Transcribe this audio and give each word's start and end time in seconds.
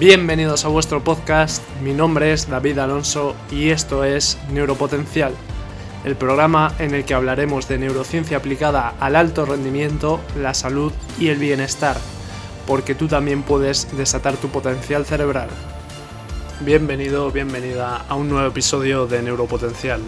Bienvenidos 0.00 0.64
a 0.64 0.68
vuestro 0.68 1.04
podcast, 1.04 1.62
mi 1.82 1.92
nombre 1.92 2.32
es 2.32 2.48
David 2.48 2.78
Alonso 2.78 3.36
y 3.50 3.68
esto 3.68 4.02
es 4.02 4.38
Neuropotencial, 4.50 5.34
el 6.06 6.16
programa 6.16 6.74
en 6.78 6.94
el 6.94 7.04
que 7.04 7.12
hablaremos 7.12 7.68
de 7.68 7.76
neurociencia 7.76 8.38
aplicada 8.38 8.94
al 8.98 9.14
alto 9.14 9.44
rendimiento, 9.44 10.18
la 10.38 10.54
salud 10.54 10.90
y 11.18 11.28
el 11.28 11.36
bienestar, 11.36 11.98
porque 12.66 12.94
tú 12.94 13.08
también 13.08 13.42
puedes 13.42 13.94
desatar 13.94 14.38
tu 14.38 14.48
potencial 14.48 15.04
cerebral. 15.04 15.50
Bienvenido, 16.60 17.30
bienvenida 17.30 18.02
a 18.08 18.14
un 18.14 18.30
nuevo 18.30 18.48
episodio 18.48 19.06
de 19.06 19.20
Neuropotencial. 19.20 20.00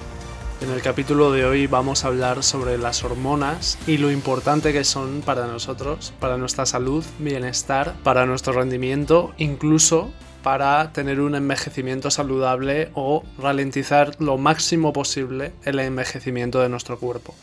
En 0.62 0.70
el 0.70 0.80
capítulo 0.80 1.32
de 1.32 1.44
hoy 1.44 1.66
vamos 1.66 2.04
a 2.04 2.06
hablar 2.06 2.44
sobre 2.44 2.78
las 2.78 3.02
hormonas 3.02 3.76
y 3.88 3.96
lo 3.96 4.12
importante 4.12 4.72
que 4.72 4.84
son 4.84 5.20
para 5.20 5.48
nosotros, 5.48 6.14
para 6.20 6.36
nuestra 6.36 6.66
salud, 6.66 7.04
bienestar, 7.18 7.94
para 8.04 8.26
nuestro 8.26 8.52
rendimiento, 8.52 9.34
incluso 9.38 10.12
para 10.44 10.92
tener 10.92 11.20
un 11.20 11.34
envejecimiento 11.34 12.12
saludable 12.12 12.90
o 12.94 13.24
ralentizar 13.38 14.14
lo 14.20 14.38
máximo 14.38 14.92
posible 14.92 15.52
el 15.64 15.80
envejecimiento 15.80 16.60
de 16.60 16.68
nuestro 16.68 16.96
cuerpo. 16.96 17.34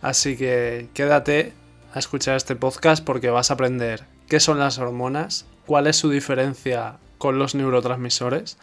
Así 0.00 0.36
que 0.36 0.90
quédate 0.94 1.54
a 1.92 1.98
escuchar 1.98 2.36
este 2.36 2.54
podcast 2.54 3.04
porque 3.04 3.30
vas 3.30 3.50
a 3.50 3.54
aprender 3.54 4.04
qué 4.28 4.38
son 4.38 4.60
las 4.60 4.78
hormonas, 4.78 5.44
cuál 5.66 5.88
es 5.88 5.96
su 5.96 6.08
diferencia 6.08 6.98
con 7.18 7.40
los 7.40 7.56
neurotransmisores 7.56 8.58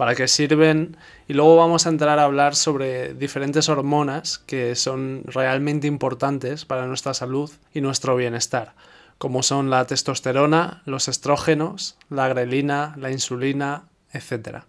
para 0.00 0.14
qué 0.14 0.28
sirven 0.28 0.96
y 1.28 1.34
luego 1.34 1.56
vamos 1.56 1.84
a 1.84 1.90
entrar 1.90 2.18
a 2.18 2.24
hablar 2.24 2.56
sobre 2.56 3.12
diferentes 3.12 3.68
hormonas 3.68 4.38
que 4.38 4.74
son 4.74 5.24
realmente 5.26 5.86
importantes 5.86 6.64
para 6.64 6.86
nuestra 6.86 7.12
salud 7.12 7.50
y 7.74 7.82
nuestro 7.82 8.16
bienestar, 8.16 8.72
como 9.18 9.42
son 9.42 9.68
la 9.68 9.86
testosterona, 9.86 10.80
los 10.86 11.08
estrógenos, 11.08 11.98
la 12.08 12.28
grelina, 12.28 12.94
la 12.96 13.10
insulina, 13.10 13.90
etc. 14.14 14.60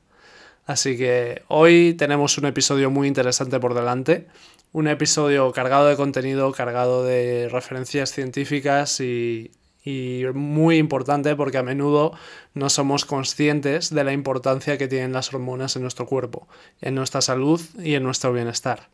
Así 0.66 0.98
que 0.98 1.44
hoy 1.48 1.94
tenemos 1.94 2.38
un 2.38 2.48
episodio 2.48 2.92
muy 2.92 3.08
interesante 3.08 3.58
por 3.58 3.74
delante, 3.74 4.28
un 4.74 4.90
episodio 4.90 5.54
cargado 5.54 5.88
de 5.88 5.96
contenido, 5.96 6.52
cargado 6.52 7.06
de 7.06 7.48
referencias 7.50 8.12
científicas 8.12 9.00
y 9.00 9.52
y 9.84 10.24
muy 10.34 10.78
importante 10.78 11.36
porque 11.36 11.58
a 11.58 11.64
menudo 11.64 12.14
no 12.54 12.70
somos 12.70 13.06
conscientes 13.06 13.94
de 13.94 14.04
la 14.04 14.14
importancia 14.14 14.78
que 14.78 14.88
tienen 14.88 15.14
las 15.14 15.34
hormonas 15.34 15.76
en 15.76 15.82
nuestro 15.82 16.06
cuerpo, 16.06 16.48
en 16.82 16.96
nuestra 16.96 17.22
salud 17.22 17.62
y 17.80 17.96
en 17.96 18.04
nuestro 18.04 18.32
bienestar. 18.32 18.90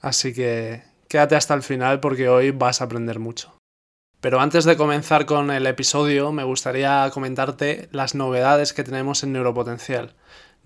Así 0.00 0.34
que 0.34 0.82
quédate 1.08 1.36
hasta 1.36 1.54
el 1.54 1.62
final 1.62 2.00
porque 2.00 2.28
hoy 2.28 2.50
vas 2.50 2.80
a 2.80 2.84
aprender 2.84 3.18
mucho. 3.18 3.54
Pero 4.20 4.40
antes 4.40 4.64
de 4.64 4.76
comenzar 4.78 5.26
con 5.26 5.50
el 5.50 5.66
episodio, 5.66 6.32
me 6.32 6.44
gustaría 6.44 7.10
comentarte 7.12 7.88
las 7.92 8.14
novedades 8.14 8.72
que 8.72 8.82
tenemos 8.82 9.22
en 9.22 9.34
Neuropotencial. 9.34 10.14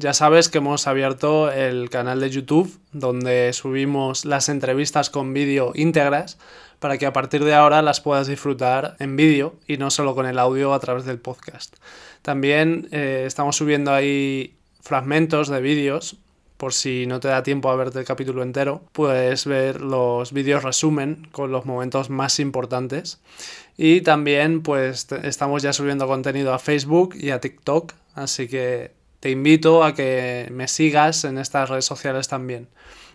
Ya 0.01 0.15
sabes 0.15 0.49
que 0.49 0.59
hemos 0.59 0.87
abierto 0.87 1.51
el 1.51 1.91
canal 1.91 2.21
de 2.21 2.31
YouTube 2.31 2.79
donde 2.93 3.53
subimos 3.53 4.25
las 4.25 4.49
entrevistas 4.49 5.11
con 5.11 5.35
vídeo 5.35 5.73
íntegras 5.75 6.39
para 6.79 6.99
que 6.99 7.07
a 7.07 7.13
partir 7.13 7.45
de 7.45 7.55
ahora 7.55 7.83
las 7.83 8.01
puedas 8.01 8.27
disfrutar 8.27 8.97
en 8.99 9.17
vídeo 9.17 9.57
y 9.67 9.77
no 9.77 9.91
solo 9.91 10.15
con 10.15 10.27
el 10.27 10.39
audio 10.39 10.75
a 10.75 10.81
través 10.81 11.05
del 11.05 11.19
podcast. 11.19 11.77
También 12.23 12.89
eh, 12.93 13.25
estamos 13.27 13.57
subiendo 13.57 13.93
ahí 13.93 14.57
fragmentos 14.81 15.49
de 15.49 15.61
vídeos 15.61 16.19
por 16.59 16.75
si 16.75 17.07
no 17.07 17.21
te 17.21 17.29
da 17.29 17.43
tiempo 17.45 17.71
a 17.71 17.77
verte 17.77 18.01
el 18.01 18.05
capítulo 18.05 18.43
entero, 18.43 18.83
puedes 18.93 19.47
ver 19.47 19.81
los 19.81 20.33
vídeos 20.33 20.65
resumen 20.65 21.29
con 21.31 21.53
los 21.53 21.65
momentos 21.65 22.11
más 22.11 22.41
importantes. 22.41 23.21
Y 23.77 24.01
también 24.01 24.63
pues 24.63 25.07
estamos 25.23 25.63
ya 25.63 25.73
subiendo 25.73 26.09
contenido 26.09 26.53
a 26.53 26.59
Facebook 26.59 27.15
y 27.15 27.31
a 27.31 27.41
TikTok, 27.41 27.93
así 28.15 28.49
que 28.49 28.91
te 29.21 29.31
invito 29.31 29.85
a 29.85 29.95
que 29.95 30.49
me 30.51 30.67
sigas 30.67 31.25
en 31.25 31.39
estas 31.39 31.71
redes 31.71 31.85
sociales 31.85 32.27
también. 32.27 32.69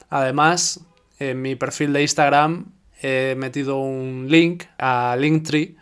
Además, 0.09 0.79
en 1.19 1.41
mi 1.41 1.55
perfil 1.55 1.91
de 1.91 2.01
Instagram 2.01 2.67
he 3.03 3.35
metido 3.35 3.77
un 3.77 4.25
link 4.29 4.63
a 4.79 5.15
Linktree 5.19 5.75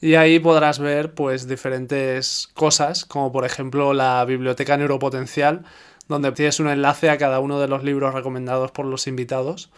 y 0.00 0.14
ahí 0.14 0.38
podrás 0.38 0.78
ver 0.78 1.12
pues 1.12 1.48
diferentes 1.48 2.48
cosas, 2.54 3.04
como 3.04 3.32
por 3.32 3.44
ejemplo 3.44 3.92
la 3.92 4.24
biblioteca 4.24 4.76
neuropotencial, 4.76 5.64
donde 6.08 6.32
tienes 6.32 6.60
un 6.60 6.68
enlace 6.68 7.10
a 7.10 7.18
cada 7.18 7.40
uno 7.40 7.60
de 7.60 7.68
los 7.68 7.82
libros 7.82 8.14
recomendados 8.14 8.70
por 8.70 8.86
los 8.86 9.06
invitados. 9.06 9.70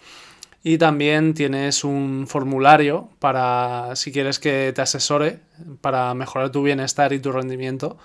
Y 0.62 0.76
también 0.76 1.32
tienes 1.32 1.84
un 1.84 2.26
formulario 2.28 3.08
para 3.18 3.96
si 3.96 4.12
quieres 4.12 4.38
que 4.38 4.72
te 4.74 4.82
asesore 4.82 5.40
para 5.80 6.12
mejorar 6.12 6.50
tu 6.50 6.62
bienestar 6.62 7.14
y 7.14 7.18
tu 7.18 7.32
rendimiento, 7.32 7.96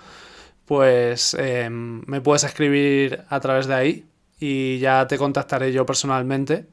pues 0.64 1.34
em, 1.34 2.02
me 2.06 2.22
puedes 2.22 2.44
escribir 2.44 3.24
a 3.28 3.40
través 3.40 3.66
de 3.66 3.74
ahí 3.74 4.06
y 4.40 4.78
ya 4.78 5.06
te 5.06 5.18
contactaré 5.18 5.72
yo 5.72 5.84
personalmente 5.84 6.66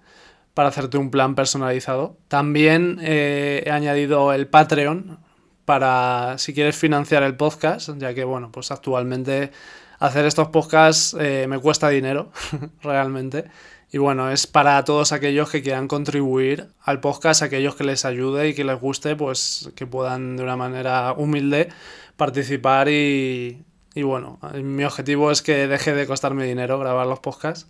para 0.54 0.70
hacerte 0.70 0.98
un 0.98 1.10
plan 1.10 1.36
personalizado. 1.36 2.18
También 2.28 3.00
eh, 3.02 3.64
he 3.66 3.72
añadido 3.72 4.34
el 4.34 4.48
Patreon 4.48 5.20
para 5.66 6.38
si 6.38 6.54
quieres 6.54 6.76
financiar 6.76 7.24
el 7.24 7.36
podcast, 7.36 7.90
ya 7.98 8.14
que 8.14 8.24
bueno, 8.24 8.52
pues 8.52 8.72
actualmente 8.72 9.52
hacer 10.00 10.26
estos 10.26 10.50
podcasts 10.50 11.16
eh, 11.20 11.46
me 11.48 11.60
cuesta 11.60 11.90
dinero, 11.90 12.32
realmente. 12.84 13.46
Y 13.92 14.00
bueno, 14.00 14.32
es 14.32 14.48
para 14.48 14.84
todos 14.84 15.12
aquellos 15.12 15.50
que 15.50 15.62
quieran 15.62 15.88
contribuir 15.88 16.68
al 16.82 17.00
podcast, 17.00 17.44
aquellos 17.44 17.76
que 17.76 17.84
les 17.84 18.06
ayude 18.06 18.50
y 18.50 18.54
que 18.56 18.64
les 18.64 18.80
guste, 18.80 19.16
pues 19.16 19.72
que 19.76 19.86
puedan 19.86 20.36
de 20.36 20.44
una 20.44 20.58
manera 20.58 21.14
humilde 21.14 21.70
participar 22.18 22.90
y, 22.90 23.64
y 23.94 24.02
bueno, 24.02 24.40
mi 24.64 24.84
objetivo 24.84 25.32
es 25.32 25.42
que 25.42 25.68
deje 25.68 25.94
de 25.94 26.08
costarme 26.08 26.46
dinero 26.46 26.80
grabar 26.80 27.06
los 27.06 27.20
podcasts 27.20 27.70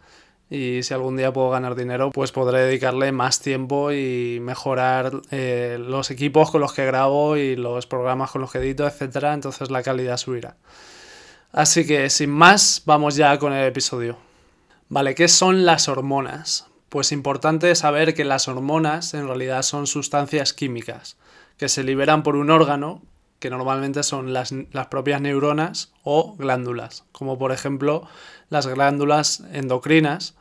y 0.53 0.83
si 0.83 0.93
algún 0.93 1.17
día 1.17 1.33
puedo 1.33 1.49
ganar 1.49 1.73
dinero, 1.73 2.11
pues 2.11 2.31
podré 2.31 2.59
dedicarle 2.59 3.11
más 3.11 3.39
tiempo 3.39 3.91
y 3.91 4.37
mejorar 4.39 5.11
eh, 5.31 5.79
los 5.79 6.11
equipos 6.11 6.51
con 6.51 6.61
los 6.61 6.73
que 6.73 6.85
grabo 6.85 7.37
y 7.37 7.55
los 7.55 7.87
programas 7.87 8.29
con 8.29 8.41
los 8.41 8.51
que 8.51 8.59
edito, 8.59 8.85
etc. 8.85 9.31
Entonces 9.33 9.71
la 9.71 9.81
calidad 9.81 10.17
subirá. 10.17 10.55
Así 11.51 11.87
que 11.87 12.07
sin 12.11 12.29
más, 12.29 12.83
vamos 12.85 13.15
ya 13.15 13.39
con 13.39 13.51
el 13.51 13.65
episodio. 13.65 14.19
Vale, 14.89 15.15
¿qué 15.15 15.27
son 15.27 15.65
las 15.65 15.87
hormonas? 15.87 16.67
Pues 16.89 17.11
importante 17.11 17.73
saber 17.73 18.13
que 18.13 18.23
las 18.23 18.47
hormonas 18.47 19.15
en 19.15 19.25
realidad 19.25 19.63
son 19.63 19.87
sustancias 19.87 20.53
químicas 20.53 21.17
que 21.57 21.67
se 21.67 21.83
liberan 21.83 22.21
por 22.21 22.35
un 22.35 22.51
órgano 22.51 23.01
que 23.43 23.49
normalmente 23.49 24.03
son 24.03 24.31
las, 24.31 24.53
propias 24.89 25.19
neuronas 25.19 25.91
o 26.03 26.33
glándulas, 26.37 27.03
como 27.11 27.37
por 27.37 27.51
ejemplo 27.51 28.07
las 28.47 28.67
glándulas 28.67 29.43
endocrinas. 29.51 30.35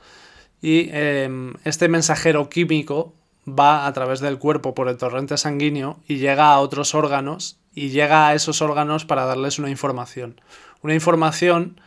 Y 0.62 0.88
em, 0.92 1.54
este 1.64 1.88
mensajero 1.88 2.48
químico 2.48 3.12
va 3.46 3.86
a 3.86 3.92
través 3.92 4.20
del 4.20 4.38
cuerpo 4.38 4.74
por 4.74 4.88
el 4.88 4.96
torrente 4.96 5.36
sanguíneo 5.36 5.98
y 6.06 6.16
llega 6.16 6.52
a 6.52 6.60
otros 6.60 6.94
órganos 6.94 7.58
y 7.74 7.88
llega 7.88 8.28
a 8.28 8.34
esos 8.34 8.62
órganos 8.62 9.04
para 9.04 9.26
darles 9.26 9.58
una 9.58 9.70
información. 9.70 10.40
Una 10.82 10.94
información 10.94 11.80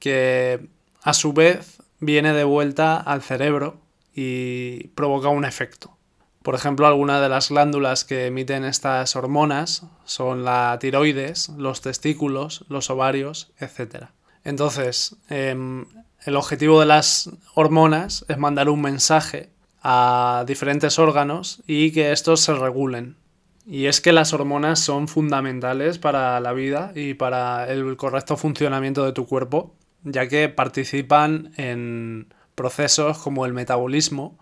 que 0.00 0.68
a 1.02 1.14
su 1.14 1.32
vez 1.32 1.78
viene 2.00 2.32
de 2.32 2.44
vuelta 2.44 2.96
al 2.96 3.22
cerebro 3.22 3.78
y 4.14 4.88
provoca 4.88 5.28
un 5.28 5.44
efecto. 5.44 5.96
Por 6.42 6.54
ejemplo, 6.54 6.86
algunas 6.86 7.20
de 7.20 7.28
las 7.28 7.48
glándulas 7.48 8.04
que 8.04 8.26
emiten 8.26 8.64
estas 8.64 9.16
hormonas 9.16 9.82
son 10.04 10.44
la 10.44 10.78
tiroides, 10.80 11.48
los 11.50 11.80
testículos, 11.80 12.64
los 12.68 12.88
ovarios, 12.88 13.52
etc. 13.58 14.06
Entonces, 14.44 15.16
em, 15.28 15.86
el 16.26 16.36
objetivo 16.36 16.80
de 16.80 16.86
las 16.86 17.30
hormonas 17.54 18.24
es 18.28 18.36
mandar 18.36 18.68
un 18.68 18.82
mensaje 18.82 19.50
a 19.82 20.44
diferentes 20.46 20.98
órganos 20.98 21.62
y 21.66 21.92
que 21.92 22.12
estos 22.12 22.40
se 22.40 22.52
regulen. 22.52 23.16
Y 23.64 23.86
es 23.86 24.00
que 24.00 24.12
las 24.12 24.32
hormonas 24.32 24.80
son 24.80 25.08
fundamentales 25.08 25.98
para 25.98 26.38
la 26.40 26.52
vida 26.52 26.92
y 26.94 27.14
para 27.14 27.70
el 27.72 27.96
correcto 27.96 28.36
funcionamiento 28.36 29.04
de 29.04 29.12
tu 29.12 29.26
cuerpo, 29.26 29.74
ya 30.02 30.28
que 30.28 30.48
participan 30.48 31.52
en 31.56 32.34
procesos 32.54 33.18
como 33.18 33.46
el 33.46 33.52
metabolismo, 33.52 34.38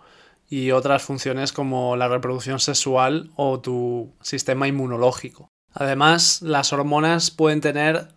y 0.49 0.70
otras 0.70 1.03
funciones 1.03 1.53
como 1.53 1.97
la 1.97 2.08
reproducción 2.08 2.61
sexual 2.61 3.31
o 3.35 3.61
tu 3.61 4.12
sistema 4.20 4.69
inmunológico. 4.69 5.49
Además, 5.73 6.43
las 6.43 6.73
hormonas 6.73 7.31
pueden 7.31 7.61
tener 7.61 8.08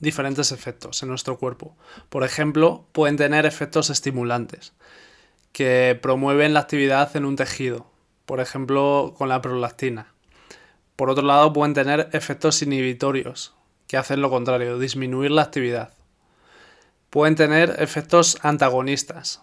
diferentes 0.00 0.52
efectos 0.52 1.02
en 1.02 1.08
nuestro 1.08 1.38
cuerpo. 1.38 1.76
Por 2.08 2.24
ejemplo, 2.24 2.86
pueden 2.92 3.16
tener 3.16 3.46
efectos 3.46 3.90
estimulantes 3.90 4.72
que 5.52 5.98
promueven 6.00 6.54
la 6.54 6.60
actividad 6.60 7.16
en 7.16 7.24
un 7.24 7.36
tejido, 7.36 7.90
por 8.26 8.40
ejemplo, 8.40 9.14
con 9.16 9.28
la 9.28 9.40
prolactina. 9.40 10.12
Por 10.96 11.10
otro 11.10 11.24
lado, 11.24 11.52
pueden 11.52 11.74
tener 11.74 12.10
efectos 12.12 12.60
inhibitorios, 12.62 13.54
que 13.86 13.96
hacen 13.96 14.20
lo 14.20 14.30
contrario, 14.30 14.78
disminuir 14.78 15.30
la 15.30 15.42
actividad. 15.42 15.92
Pueden 17.10 17.36
tener 17.36 17.76
efectos 17.78 18.38
antagonistas, 18.42 19.40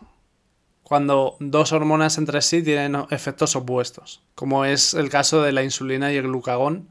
cuando 0.83 1.37
dos 1.39 1.71
hormonas 1.71 2.17
entre 2.17 2.41
sí 2.41 2.61
tienen 2.61 3.05
efectos 3.09 3.55
opuestos, 3.55 4.21
como 4.35 4.65
es 4.65 4.93
el 4.93 5.09
caso 5.09 5.41
de 5.41 5.53
la 5.53 5.63
insulina 5.63 6.11
y 6.11 6.17
el 6.17 6.27
glucagón, 6.27 6.89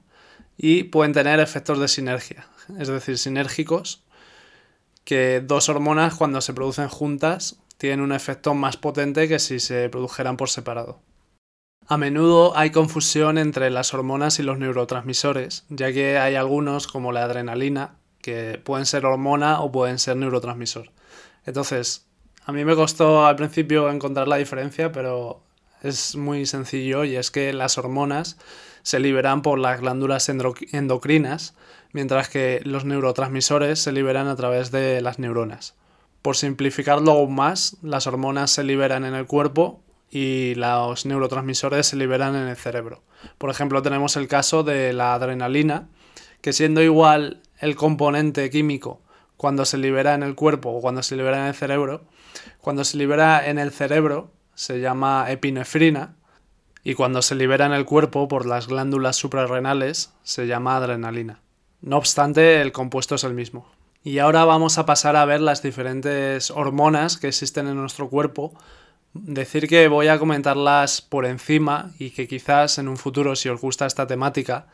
y 0.57 0.85
pueden 0.85 1.13
tener 1.13 1.41
efectos 1.41 1.79
de 1.79 1.89
sinergia, 1.89 2.47
es 2.79 2.89
decir, 2.89 3.19
sinérgicos, 3.19 4.03
que 5.05 5.41
dos 5.41 5.69
hormonas 5.69 6.15
cuando 6.15 6.41
se 6.41 6.55
producen 6.55 6.89
juntas 6.89 7.57
tienen 7.77 8.01
un 8.01 8.13
efecto 8.13 8.55
más 8.55 8.77
potente 8.77 9.29
que 9.29 9.39
si 9.39 9.59
se 9.59 9.89
produjeran 9.89 10.37
por 10.37 10.49
separado. 10.49 11.01
A 11.89 11.97
menudo 11.97 12.57
hay 12.57 12.71
confusión 12.71 13.39
entre 13.39 13.69
las 13.71 13.93
hormonas 13.93 14.39
y 14.39 14.45
los 14.45 14.59
neurotransmisores, 14.59 15.65
ya 15.69 15.93
que 15.93 16.19
hay 16.19 16.37
algunos, 16.37 16.87
como 16.87 17.11
la 17.11 17.25
adrenalina, 17.25 17.97
que 18.21 18.61
pueden 18.63 18.87
ser 18.87 19.05
hormona 19.05 19.61
o 19.61 19.73
pueden 19.73 19.99
ser 19.99 20.17
neurotransmisor. 20.17 20.91
Entonces, 21.45 22.07
a 22.45 22.53
mí 22.53 22.65
me 22.65 22.77
costó 22.77 23.27
al 23.27 23.37
principio 23.37 23.91
encontrar 23.91 24.29
la 24.29 24.37
diferencia, 24.37 24.93
pero 24.93 25.43
es 25.83 26.15
muy 26.15 26.47
sencillo 26.47 27.05
y 27.05 27.17
es 27.17 27.31
que 27.31 27.53
las 27.53 27.79
hormonas 27.79 28.39
se 28.83 29.01
liberan 29.01 29.43
por 29.43 29.59
las 29.59 29.81
glándulas 29.81 30.29
endocrinas, 30.29 31.55
mientras 31.93 32.29
que 32.29 32.61
los 32.65 32.85
neurotransmisores 32.85 33.79
se 33.79 33.93
liberan 33.93 34.29
a 34.29 34.37
través 34.37 34.71
de 34.71 35.01
las 35.01 35.19
neuronas. 35.19 35.75
Por 36.23 36.37
simplificarlo 36.37 37.13
aún 37.13 37.35
más, 37.35 37.77
las 37.83 38.07
hormonas 38.07 38.51
se 38.51 38.65
liberan 38.65 39.05
en 39.05 39.15
el 39.15 39.27
cuerpo 39.27 39.83
y 40.11 40.55
los 40.57 41.07
neurotransmisores 41.07 41.87
se 41.87 41.97
liberan 41.97 42.37
en 42.37 42.49
el 42.49 42.57
cerebro. 42.57 43.03
Por 43.39 43.51
ejemplo, 43.51 43.83
tenemos 43.83 44.17
el 44.17 44.29
caso 44.29 44.63
de 44.63 44.93
la 44.93 45.15
adrenalina, 45.15 45.89
que 46.41 46.53
siendo 46.53 46.83
igual 46.83 47.41
el 47.59 47.77
componente 47.77 48.51
químico 48.51 49.01
cuando 49.37 49.65
se 49.65 49.79
libera 49.79 50.15
en 50.15 50.23
el 50.23 50.35
cuerpo 50.35 50.71
o 50.71 50.81
cuando 50.81 51.03
se 51.03 51.17
libera 51.17 51.39
en 51.39 51.47
el 51.47 51.55
cerebro, 51.55 52.05
cuando 52.61 52.85
se 52.85 52.97
libera 52.97 53.49
en 53.49 53.59
el 53.59 53.73
cerebro 53.73 54.31
se 54.55 54.81
llama 54.81 55.27
epinefrina 55.29 56.15
y 56.85 56.95
cuando 56.95 57.23
se 57.23 57.35
libera 57.35 57.67
en 57.67 57.73
el 57.73 57.85
cuerpo 57.85 58.29
por 58.29 58.47
las 58.47 58.69
glándulas 58.69 59.17
suprarrenales 59.17 60.13
se 60.23 60.47
llama 60.47 60.77
adrenalina. 60.77 61.42
No 61.83 61.99
obstante, 61.99 62.61
el 62.61 62.73
compuesto 62.73 63.17
es 63.17 63.25
el 63.25 63.35
mismo. 63.35 63.67
Y 64.03 64.19
ahora 64.19 64.45
vamos 64.45 64.79
a 64.79 64.87
pasar 64.87 65.15
a 65.15 65.25
ver 65.25 65.41
las 65.41 65.63
diferentes 65.63 66.51
hormonas 66.51 67.19
que 67.19 67.29
existen 67.29 67.69
en 67.69 67.77
nuestro 67.77 68.09
cuerpo 68.09 68.55
Decir 69.15 69.69
que 69.69 69.89
voy 69.89 70.09
a 70.09 70.19
comentarlas 70.19 71.03
por 71.03 71.27
encima 71.27 71.91
y 71.99 72.11
que 72.11 72.27
quizás 72.27 72.79
en 72.79 72.89
un 72.89 72.97
futuro, 72.97 73.37
si 73.37 73.51
os 73.51 73.61
gusta 73.61 73.85
esta 73.85 74.07
temática, 74.07 74.69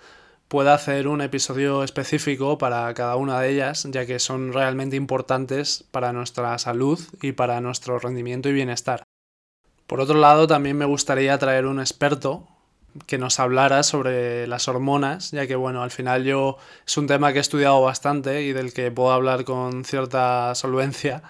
pueda 0.46 0.74
hacer 0.74 1.08
un 1.08 1.22
episodio 1.22 1.82
específico 1.82 2.56
para 2.56 2.94
cada 2.94 3.16
una 3.16 3.40
de 3.40 3.50
ellas, 3.50 3.88
ya 3.90 4.06
que 4.06 4.20
son 4.20 4.52
realmente 4.52 4.94
importantes 4.94 5.84
para 5.90 6.12
nuestra 6.12 6.56
salud 6.58 7.00
y 7.20 7.32
para 7.32 7.60
nuestro 7.60 7.98
rendimiento 7.98 8.48
y 8.48 8.52
bienestar. 8.52 9.02
Por 9.88 10.00
otro 10.00 10.18
lado, 10.18 10.46
también 10.46 10.76
me 10.76 10.84
gustaría 10.84 11.36
traer 11.38 11.66
un 11.66 11.80
experto 11.80 12.46
que 13.06 13.18
nos 13.18 13.40
hablara 13.40 13.82
sobre 13.82 14.46
las 14.46 14.68
hormonas, 14.68 15.30
ya 15.30 15.46
que 15.46 15.56
bueno, 15.56 15.82
al 15.82 15.90
final 15.90 16.24
yo 16.24 16.58
es 16.86 16.96
un 16.96 17.06
tema 17.06 17.32
que 17.32 17.38
he 17.38 17.40
estudiado 17.40 17.80
bastante 17.80 18.42
y 18.42 18.52
del 18.52 18.72
que 18.72 18.90
puedo 18.90 19.12
hablar 19.12 19.44
con 19.44 19.84
cierta 19.84 20.54
solvencia 20.54 21.22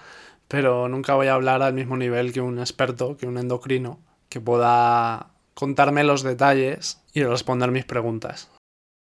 pero 0.49 0.89
nunca 0.89 1.13
voy 1.13 1.27
a 1.27 1.35
hablar 1.35 1.61
al 1.61 1.73
mismo 1.73 1.95
nivel 1.95 2.33
que 2.33 2.41
un 2.41 2.59
experto, 2.59 3.15
que 3.15 3.27
un 3.27 3.37
endocrino, 3.37 3.99
que 4.29 4.41
pueda 4.41 5.27
contarme 5.53 6.03
los 6.03 6.23
detalles 6.23 7.01
y 7.13 7.23
responder 7.23 7.71
mis 7.71 7.85
preguntas. 7.85 8.49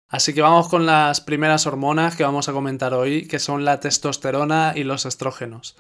Así 0.10 0.34
que 0.34 0.42
vamos 0.42 0.68
con 0.68 0.86
las 0.86 1.22
primeras 1.22 1.66
hormonas 1.66 2.18
que 2.18 2.24
vamos 2.24 2.50
a 2.50 2.54
comentar 2.54 2.94
hoy, 2.94 3.28
que 3.28 3.40
son 3.40 3.64
la 3.64 3.80
testosterona 3.80 4.74
y 4.76 4.84
los 4.84 5.06
estrógenos. 5.06 5.78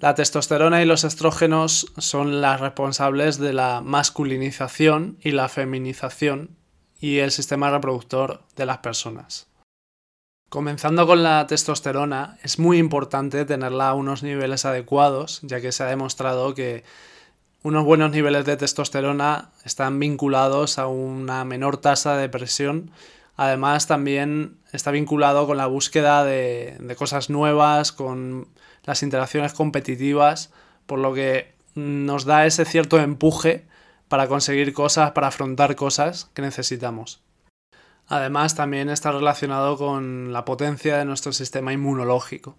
La 0.00 0.14
testosterona 0.14 0.80
y 0.80 0.86
los 0.86 1.04
estrógenos 1.04 1.92
son 1.98 2.40
las 2.40 2.58
responsables 2.58 3.36
de 3.36 3.52
la 3.52 3.82
masculinización 3.82 5.18
y 5.20 5.32
la 5.32 5.50
feminización 5.50 6.56
y 6.98 7.18
el 7.18 7.30
sistema 7.30 7.70
reproductor 7.70 8.40
de 8.56 8.64
las 8.64 8.78
personas. 8.78 9.48
Comenzando 10.48 11.06
con 11.06 11.22
la 11.22 11.46
testosterona, 11.46 12.38
es 12.42 12.58
muy 12.58 12.78
importante 12.78 13.44
tenerla 13.44 13.90
a 13.90 13.94
unos 13.94 14.22
niveles 14.22 14.64
adecuados, 14.64 15.40
ya 15.42 15.60
que 15.60 15.70
se 15.70 15.82
ha 15.82 15.86
demostrado 15.86 16.54
que 16.54 16.82
unos 17.62 17.84
buenos 17.84 18.10
niveles 18.10 18.46
de 18.46 18.56
testosterona 18.56 19.50
están 19.66 19.98
vinculados 19.98 20.78
a 20.78 20.86
una 20.86 21.44
menor 21.44 21.76
tasa 21.76 22.14
de 22.14 22.22
depresión. 22.22 22.90
Además, 23.36 23.86
también 23.86 24.56
está 24.72 24.92
vinculado 24.92 25.46
con 25.46 25.58
la 25.58 25.66
búsqueda 25.66 26.24
de, 26.24 26.78
de 26.80 26.96
cosas 26.96 27.28
nuevas, 27.28 27.92
con 27.92 28.48
las 28.84 29.02
interacciones 29.02 29.52
competitivas, 29.52 30.52
por 30.86 30.98
lo 30.98 31.14
que 31.14 31.54
nos 31.74 32.24
da 32.24 32.46
ese 32.46 32.64
cierto 32.64 32.98
empuje 32.98 33.66
para 34.08 34.26
conseguir 34.26 34.72
cosas, 34.72 35.12
para 35.12 35.28
afrontar 35.28 35.76
cosas 35.76 36.30
que 36.34 36.42
necesitamos. 36.42 37.22
Además, 38.08 38.56
también 38.56 38.90
está 38.90 39.12
relacionado 39.12 39.76
con 39.76 40.32
la 40.32 40.44
potencia 40.44 40.98
de 40.98 41.04
nuestro 41.04 41.32
sistema 41.32 41.72
inmunológico. 41.72 42.56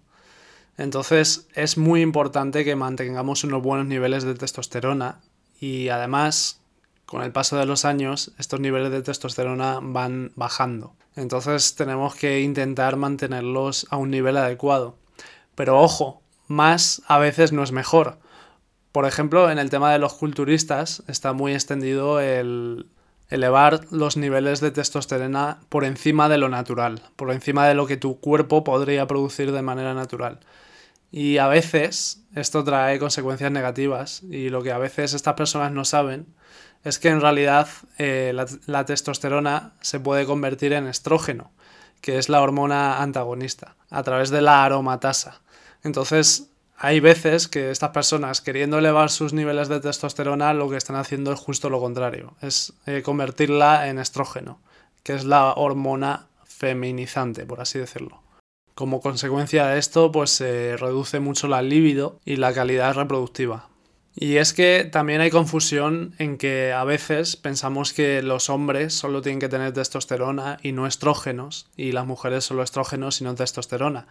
Entonces, 0.78 1.46
es 1.54 1.76
muy 1.76 2.00
importante 2.00 2.64
que 2.64 2.74
mantengamos 2.74 3.44
unos 3.44 3.62
buenos 3.62 3.86
niveles 3.86 4.24
de 4.24 4.34
testosterona 4.34 5.20
y 5.60 5.90
además, 5.90 6.60
con 7.04 7.22
el 7.22 7.32
paso 7.32 7.58
de 7.58 7.66
los 7.66 7.84
años, 7.84 8.32
estos 8.38 8.60
niveles 8.60 8.90
de 8.90 9.02
testosterona 9.02 9.80
van 9.82 10.32
bajando. 10.34 10.94
Entonces, 11.14 11.74
tenemos 11.74 12.14
que 12.14 12.40
intentar 12.40 12.96
mantenerlos 12.96 13.86
a 13.90 13.98
un 13.98 14.10
nivel 14.10 14.38
adecuado. 14.38 14.96
Pero 15.54 15.80
ojo, 15.80 16.22
más 16.48 17.02
a 17.06 17.18
veces 17.18 17.52
no 17.52 17.62
es 17.62 17.72
mejor. 17.72 18.18
Por 18.92 19.06
ejemplo, 19.06 19.50
en 19.50 19.58
el 19.58 19.70
tema 19.70 19.92
de 19.92 19.98
los 19.98 20.14
culturistas 20.14 21.02
está 21.08 21.32
muy 21.32 21.54
extendido 21.54 22.20
el, 22.20 22.86
elevar 23.32 23.80
los 23.90 24.18
niveles 24.18 24.60
de 24.60 24.70
testosterona 24.70 25.60
por 25.70 25.84
encima 25.84 26.28
de 26.28 26.36
lo 26.36 26.50
natural, 26.50 27.02
por 27.16 27.30
encima 27.30 27.66
de 27.66 27.74
lo 27.74 27.86
que 27.86 27.96
tu 27.96 28.20
cuerpo 28.20 28.62
podría 28.62 29.06
producir 29.06 29.52
de 29.52 29.62
manera 29.62 29.94
natural. 29.94 30.40
Y 31.10 31.38
a 31.38 31.46
veces 31.46 32.22
esto 32.34 32.64
trae 32.64 32.98
consecuencias 32.98 33.52
negativas 33.52 34.22
y 34.22 34.48
lo 34.48 34.62
que 34.62 34.72
a 34.72 34.78
veces 34.78 35.14
estas 35.14 35.34
personas 35.34 35.72
no 35.72 35.84
saben 35.84 36.26
es 36.84 36.98
que 36.98 37.08
en 37.08 37.20
realidad 37.20 37.68
eh, 37.98 38.34
la, 38.66 38.84
testosterona 38.84 39.72
se 39.80 40.00
puede 40.00 40.26
convertir 40.26 40.72
en 40.72 40.86
estrógeno, 40.86 41.52
que 42.00 42.18
es 42.18 42.28
la 42.28 42.42
hormona 42.42 43.02
antagonista, 43.02 43.76
a 43.90 44.02
través 44.02 44.30
de 44.30 44.42
la 44.42 44.64
aromatasa. 44.64 45.41
Entonces, 45.82 46.50
hay 46.76 47.00
veces 47.00 47.48
que 47.48 47.70
estas 47.70 47.90
personas, 47.90 48.40
queriendo 48.40 48.78
elevar 48.78 49.10
sus 49.10 49.32
niveles 49.32 49.68
de 49.68 49.80
testosterona, 49.80 50.52
lo 50.54 50.68
que 50.68 50.76
están 50.76 50.96
haciendo 50.96 51.32
es 51.32 51.38
justo 51.38 51.70
lo 51.70 51.80
contrario, 51.80 52.34
es 52.40 52.72
eh, 52.86 53.02
convertirla 53.02 53.88
en 53.88 53.98
estrógeno, 53.98 54.60
que 55.02 55.14
es 55.14 55.24
la 55.24 55.52
hormona 55.52 56.26
feminizante, 56.44 57.46
por 57.46 57.60
así 57.60 57.78
decirlo. 57.78 58.22
Como 58.74 59.00
consecuencia 59.00 59.66
de 59.66 59.78
esto, 59.78 60.10
pues 60.10 60.30
se 60.30 60.76
reduce 60.76 61.20
mucho 61.20 61.46
la 61.46 61.62
libido 61.62 62.18
y 62.24 62.36
la 62.36 62.52
calidad 62.52 62.94
reproductiva. 62.94 63.68
Y 64.14 64.36
es 64.36 64.52
que 64.52 64.88
también 64.90 65.20
hay 65.20 65.30
confusión 65.30 66.14
en 66.18 66.36
que 66.36 66.72
a 66.72 66.84
veces 66.84 67.36
pensamos 67.36 67.92
que 67.92 68.22
los 68.22 68.50
hombres 68.50 68.92
solo 68.92 69.22
tienen 69.22 69.40
que 69.40 69.48
tener 69.48 69.72
testosterona 69.72 70.58
y 70.62 70.72
no 70.72 70.86
estrógenos, 70.86 71.66
y 71.76 71.92
las 71.92 72.06
mujeres 72.06 72.44
solo 72.44 72.62
estrógenos 72.62 73.20
y 73.20 73.24
no 73.24 73.34
testosterona. 73.34 74.08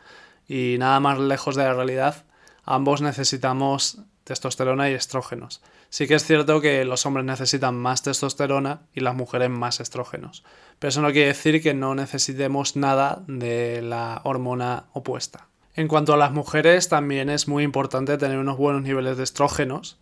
Y 0.47 0.77
nada 0.79 0.99
más 0.99 1.19
lejos 1.19 1.55
de 1.55 1.63
la 1.63 1.73
realidad, 1.73 2.25
ambos 2.63 3.01
necesitamos 3.01 3.99
testosterona 4.23 4.89
y 4.89 4.93
estrógenos. 4.93 5.61
Sí 5.89 6.07
que 6.07 6.15
es 6.15 6.23
cierto 6.23 6.61
que 6.61 6.85
los 6.85 7.05
hombres 7.05 7.25
necesitan 7.25 7.75
más 7.75 8.01
testosterona 8.01 8.81
y 8.93 9.01
las 9.01 9.15
mujeres 9.15 9.49
más 9.49 9.79
estrógenos, 9.79 10.43
pero 10.79 10.89
eso 10.89 11.01
no 11.01 11.11
quiere 11.11 11.27
decir 11.27 11.61
que 11.61 11.73
no 11.73 11.95
necesitemos 11.95 12.75
nada 12.75 13.23
de 13.27 13.81
la 13.81 14.21
hormona 14.23 14.85
opuesta. 14.93 15.47
En 15.73 15.87
cuanto 15.87 16.13
a 16.13 16.17
las 16.17 16.31
mujeres, 16.31 16.89
también 16.89 17.29
es 17.29 17.47
muy 17.47 17.63
importante 17.63 18.17
tener 18.17 18.37
unos 18.37 18.57
buenos 18.57 18.83
niveles 18.83 19.17
de 19.17 19.23
estrógenos, 19.23 19.99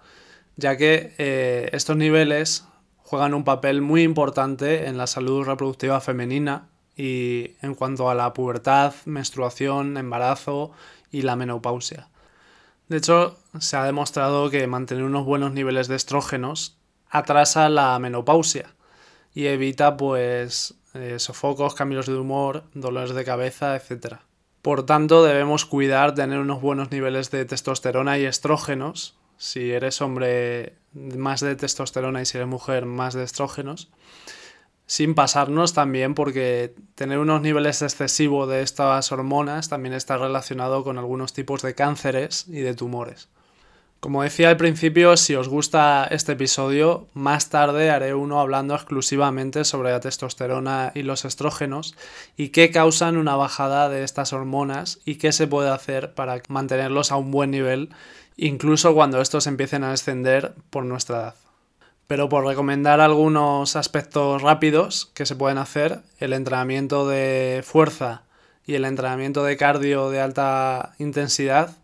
ya 0.58 0.78
que 0.78 1.16
eh, 1.18 1.70
estos 1.74 1.96
niveles 1.96 2.66
juegan 2.98 3.34
un 3.34 3.44
papel 3.44 3.82
muy 3.82 4.04
importante 4.04 4.88
en 4.88 4.98
la 4.98 5.08
salud 5.08 5.44
reproductiva 5.44 6.02
femenina 6.02 6.70
y 7.00 7.56
en 7.62 7.76
cuanto 7.76 8.10
a 8.10 8.14
la 8.14 8.34
pubertad, 8.34 8.94
menstruación, 9.06 9.96
embarazo 9.96 10.72
y 11.10 11.22
la 11.22 11.38
menopausia. 11.38 12.10
De 12.90 12.98
hecho, 12.98 13.38
se 13.58 13.78
ha 13.78 13.86
demostrado 13.86 14.50
que 14.50 14.68
mantener 14.68 15.06
unos 15.06 15.26
buenos 15.26 15.54
niveles 15.54 15.88
de 15.88 15.96
estrógenos 15.96 16.78
atrasa 17.10 17.70
la 17.70 17.98
menopausia 18.00 18.76
y 19.34 19.46
evita 19.46 19.96
pues 19.96 20.76
eh, 20.94 21.20
sofocos, 21.20 21.74
cambios 21.74 22.06
de 22.06 22.18
humor, 22.18 22.66
dolores 22.74 23.16
de 23.16 23.24
cabeza, 23.24 23.78
etc. 23.78 24.16
Por 24.62 24.86
tanto, 24.86 25.24
debemos 25.24 25.64
cuidar 25.64 26.16
tener 26.16 26.40
unos 26.40 26.62
buenos 26.62 26.92
niveles 26.92 27.32
de 27.32 27.46
testosterona 27.46 28.18
y 28.18 28.26
estrógenos. 28.26 29.16
Si 29.38 29.72
eres 29.72 30.02
hombre, 30.02 30.74
más 30.92 31.40
de 31.40 31.56
testosterona 31.56 32.22
y 32.22 32.26
si 32.26 32.38
eres 32.38 32.50
mujer, 32.50 32.86
más 32.86 33.14
de 33.14 33.24
estrógenos 33.24 33.90
sin 34.90 35.14
pasarnos 35.14 35.76
también 35.76 36.16
porque 36.16 36.74
tener 36.96 37.20
unos 37.20 37.44
niveles 37.44 37.84
excesivos 37.84 38.50
de 38.50 38.64
estas 38.64 39.12
hormonas 39.12 39.70
también 39.70 39.94
está 39.94 40.18
relacionado 40.18 40.84
con 40.84 40.98
algunos 40.98 41.32
tipos 41.32 41.62
de 41.62 41.76
cánceres 41.76 42.48
y 42.48 42.62
de 42.62 42.74
tumores. 42.74 43.30
Como 44.00 44.24
decía 44.24 44.50
al 44.50 44.58
principio, 44.58 45.16
si 45.16 45.36
os 45.36 45.48
gusta 45.48 46.08
este 46.10 46.32
episodio, 46.32 47.08
más 47.14 47.50
tarde 47.50 47.92
haré 47.92 48.16
uno 48.16 48.40
hablando 48.40 48.74
exclusivamente 48.74 49.64
sobre 49.64 49.92
la 49.92 50.00
testosterona 50.00 50.92
y 50.96 51.04
los 51.04 51.24
estrógenos 51.24 51.96
y 52.36 52.50
qué 52.50 52.72
causan 52.72 53.18
una 53.18 53.36
bajada 53.36 53.90
de 53.90 54.04
estas 54.04 54.34
hormonas 54.34 55.02
y 55.06 55.16
qué 55.16 55.32
se 55.32 55.46
puede 55.46 55.70
hacer 55.70 56.16
para 56.16 56.42
mantenerlos 56.48 57.12
a 57.12 57.18
un 57.18 57.30
buen 57.30 57.52
nivel, 57.52 57.90
incluso 58.38 58.96
cuando 58.96 59.22
estos 59.22 59.46
empiecen 59.46 59.84
a 59.84 59.92
descender 59.92 60.56
por 60.72 60.84
nuestra 60.84 61.18
edad. 61.18 61.49
Pero 62.10 62.28
por 62.28 62.44
recomendar 62.44 63.02
algunos 63.02 63.76
aspectos 63.76 64.42
rápidos 64.42 65.12
que 65.14 65.28
se 65.28 65.36
pueden 65.36 65.60
hacer, 65.60 66.00
el 66.18 66.34
entrenamiento 66.34 67.08
de 67.08 67.62
fuerza 67.64 68.24
y 68.66 68.74
el 68.74 68.86
entrenamiento 68.86 69.44
de 69.44 69.58
cardio 69.58 70.10
de 70.10 70.20
alta 70.20 70.96
intensidad 70.98 71.78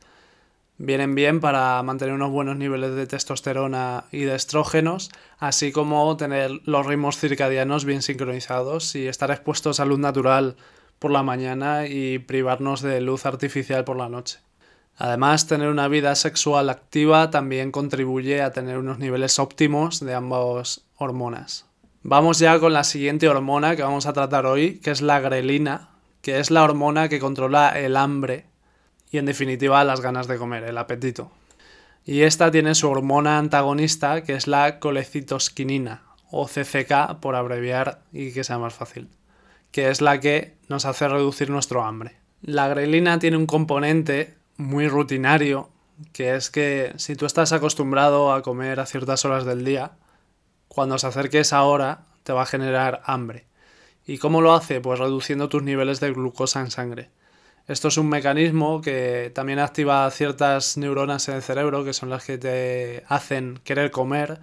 vienen 0.79 1.13
bien 1.13 1.41
para 1.41 1.83
mantener 1.83 2.15
unos 2.15 2.31
buenos 2.31 2.57
niveles 2.57 2.95
de 2.95 3.05
testosterona 3.05 4.05
y 4.11 4.21
de 4.21 4.33
estrógenos, 4.33 5.11
así 5.37 5.71
como 5.71 6.17
tener 6.17 6.49
los 6.63 6.87
ritmos 6.87 7.19
circadianos 7.19 7.85
bien 7.85 8.01
sincronizados 8.01 8.95
y 8.95 9.07
estar 9.07 9.29
expuestos 9.29 9.79
a 9.79 9.85
luz 9.85 9.99
natural 9.99 10.55
por 10.97 11.11
la 11.11 11.21
mañana 11.21 11.85
y 11.85 12.17
privarnos 12.17 12.81
de 12.81 12.99
luz 12.99 13.27
artificial 13.27 13.83
por 13.83 13.95
la 13.95 14.09
noche. 14.09 14.39
Además, 14.97 15.47
tener 15.47 15.69
una 15.69 15.87
vida 15.87 16.15
sexual 16.15 16.69
activa 16.69 17.29
también 17.29 17.71
contribuye 17.71 18.41
a 18.41 18.51
tener 18.51 18.77
unos 18.77 18.97
niveles 18.97 19.39
óptimos 19.39 19.99
de 19.99 20.13
ambas 20.13 20.81
hormonas. 20.97 21.65
Vamos 22.01 22.39
ya 22.39 22.59
con 22.59 22.71
la 22.71 22.83
siguiente 22.83 23.27
hormona 23.27 23.75
que 23.75 23.83
vamos 23.83 24.05
a 24.05 24.13
tratar 24.13 24.45
hoy, 24.45 24.79
que 24.79 24.91
es 24.91 25.01
la 25.01 25.19
grelina, 25.19 25.89
que 26.21 26.39
es 26.39 26.49
la 26.51 26.63
hormona 26.63 27.09
que 27.09 27.19
controla 27.19 27.69
el 27.69 27.97
hambre 27.97 28.45
y 29.11 29.17
en 29.17 29.25
definitiva 29.25 29.83
las 29.83 30.01
ganas 30.01 30.27
de 30.27 30.37
comer, 30.37 30.63
el 30.63 30.77
apetito. 30.77 31.31
Y 32.05 32.21
esta 32.21 32.51
tiene 32.51 32.75
su 32.75 32.89
hormona 32.89 33.37
antagonista 33.37 34.23
que 34.23 34.33
es 34.33 34.47
la 34.47 34.79
colecitosquinina 34.79 36.03
o 36.29 36.47
CCK 36.47 37.19
por 37.19 37.35
abreviar 37.35 38.01
y 38.13 38.31
que 38.31 38.43
sea 38.43 38.59
más 38.59 38.73
fácil, 38.73 39.09
que 39.71 39.89
es 39.89 40.01
la 40.01 40.19
que 40.19 40.55
nos 40.69 40.85
hace 40.85 41.07
reducir 41.07 41.49
nuestro 41.49 41.83
hambre. 41.83 42.17
La 42.41 42.67
grelina 42.67 43.19
tiene 43.19 43.37
un 43.37 43.47
componente 43.47 44.35
muy 44.57 44.87
rutinario 44.87 45.69
que 46.11 46.35
es 46.35 46.49
que 46.49 46.93
si 46.97 47.15
tú 47.15 47.25
estás 47.25 47.53
acostumbrado 47.53 48.33
a 48.33 48.41
comer 48.41 48.79
a 48.79 48.85
ciertas 48.85 49.23
horas 49.25 49.45
del 49.45 49.63
día, 49.63 49.91
cuando 50.67 50.97
se 50.97 51.07
acerque 51.07 51.39
esa 51.39 51.63
hora 51.63 52.01
te 52.23 52.33
va 52.33 52.43
a 52.43 52.47
generar 52.47 53.01
hambre. 53.05 53.45
¿Y 54.05 54.17
cómo 54.17 54.41
lo 54.41 54.53
hace? 54.53 54.81
Pues 54.81 54.99
reduciendo 54.99 55.49
tus 55.49 55.63
niveles 55.63 55.99
de 55.99 56.11
glucosa 56.11 56.59
en 56.59 56.71
sangre. 56.71 57.09
Esto 57.67 57.87
es 57.87 57.97
un 57.97 58.09
mecanismo 58.09 58.81
que 58.81 59.31
también 59.33 59.57
activa 59.59 60.09
ciertas 60.11 60.77
neuronas 60.77 61.27
en 61.29 61.35
el 61.35 61.41
cerebro 61.41 61.83
que 61.83 61.93
son 61.93 62.09
las 62.09 62.23
que 62.23 62.37
te 62.37 63.03
hacen 63.07 63.59
querer 63.63 63.89
comer 63.89 64.39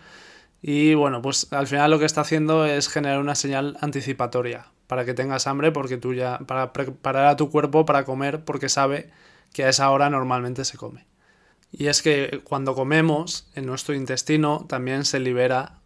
y 0.60 0.94
bueno, 0.94 1.22
pues 1.22 1.52
al 1.52 1.66
final 1.66 1.90
lo 1.90 1.98
que 2.00 2.04
está 2.04 2.22
haciendo 2.22 2.66
es 2.66 2.88
generar 2.88 3.20
una 3.20 3.34
señal 3.36 3.76
anticipatoria 3.80 4.66
para 4.88 5.04
que 5.04 5.14
tengas 5.14 5.46
hambre 5.46 5.70
porque 5.70 5.98
tú 5.98 6.14
ya 6.14 6.38
para 6.38 6.72
preparar 6.72 7.26
a 7.26 7.36
tu 7.36 7.50
cuerpo 7.50 7.84
para 7.84 8.04
comer 8.04 8.44
porque 8.44 8.68
sabe 8.68 9.10
que 9.52 9.64
a 9.64 9.68
esa 9.68 9.90
hora 9.90 10.10
normalmente 10.10 10.64
se 10.64 10.76
come. 10.76 11.06
Y 11.70 11.86
es 11.86 12.02
que 12.02 12.42
cuando 12.44 12.74
comemos 12.74 13.48
en 13.54 13.66
nuestro 13.66 13.94
intestino 13.94 14.66
también 14.68 15.04
se 15.04 15.20
libera 15.20 15.80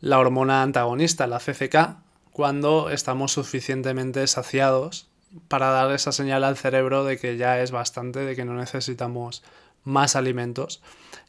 la 0.00 0.18
hormona 0.18 0.62
antagonista, 0.62 1.26
la 1.26 1.40
CCK, 1.40 1.96
cuando 2.30 2.90
estamos 2.90 3.32
suficientemente 3.32 4.26
saciados 4.26 5.08
para 5.48 5.70
dar 5.70 5.90
esa 5.92 6.12
señal 6.12 6.44
al 6.44 6.56
cerebro 6.56 7.04
de 7.04 7.18
que 7.18 7.36
ya 7.36 7.60
es 7.60 7.70
bastante, 7.70 8.20
de 8.20 8.36
que 8.36 8.44
no 8.44 8.54
necesitamos 8.54 9.42
más 9.82 10.16
alimentos. 10.16 10.82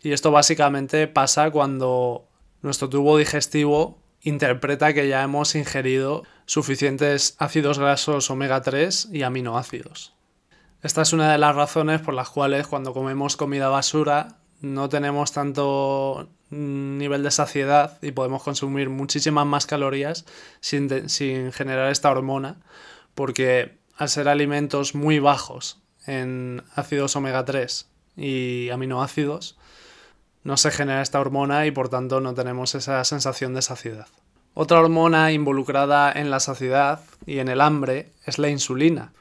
Y 0.04 0.12
esto 0.12 0.32
básicamente 0.32 1.08
pasa 1.08 1.52
cuando 1.52 2.28
nuestro 2.62 2.90
tubo 2.90 3.18
digestivo 3.18 4.00
interpreta 4.22 4.94
que 4.94 5.08
ya 5.08 5.24
hemos 5.24 5.56
ingerido 5.56 6.24
suficientes 6.46 7.36
ácidos 7.38 7.78
grasos 7.78 8.30
omega 8.30 8.62
3 8.62 9.10
y 9.12 9.24
aminoácidos. 9.24 10.15
Esta 10.86 11.02
es 11.02 11.14
una 11.14 11.32
de 11.32 11.40
las 11.40 11.56
razones 11.56 12.00
por 12.00 12.14
las 12.14 12.30
cuales 12.30 12.68
cuando 12.68 12.94
comemos 12.94 13.38
comida 13.38 13.70
basura 13.70 14.36
no 14.62 14.88
tenemos 14.88 15.32
tanto 15.32 16.30
nivel 16.52 17.24
de 17.24 17.32
saciedad 17.32 17.98
y 18.04 18.12
podemos 18.12 18.44
consumir 18.44 18.92
muchísimas 18.92 19.48
más 19.48 19.66
calorías 19.66 20.26
sin, 20.60 21.10
sin 21.10 21.52
generar 21.54 21.92
esta 21.92 22.12
hormona 22.12 22.58
porque 23.16 23.80
al 23.98 24.10
ser 24.10 24.30
alimentos 24.30 24.94
muy 24.94 25.18
bajos 25.18 25.82
en 26.06 26.62
ácidos 26.76 27.16
omega 27.16 27.44
3 27.46 27.90
y 28.18 28.70
aminoácidos, 28.70 29.58
no 30.44 30.56
se 30.56 30.70
genera 30.70 31.02
esta 31.02 31.20
hormona 31.20 31.66
y 31.66 31.72
por 31.72 31.90
tanto 31.90 32.22
no 32.22 32.36
tenemos 32.36 32.76
esa 32.76 33.04
sensación 33.06 33.56
de 33.56 33.64
saciedad. 33.64 34.08
Otra 34.54 34.82
hormona 34.82 35.32
involucrada 35.32 36.12
en 36.12 36.30
la 36.30 36.40
saciedad 36.40 37.02
y 37.26 37.40
en 37.40 37.48
el 37.48 37.62
hambre 37.62 38.12
es 38.28 38.38
la 38.38 38.50
insulina. 38.50 39.14